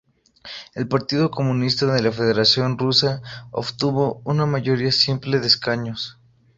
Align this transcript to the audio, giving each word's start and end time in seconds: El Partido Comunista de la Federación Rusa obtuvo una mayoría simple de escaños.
El 0.73 0.87
Partido 0.87 1.29
Comunista 1.29 1.85
de 1.85 2.01
la 2.01 2.11
Federación 2.11 2.75
Rusa 2.79 3.21
obtuvo 3.51 4.23
una 4.25 4.47
mayoría 4.47 4.91
simple 4.91 5.39
de 5.39 5.45
escaños. 5.45 6.17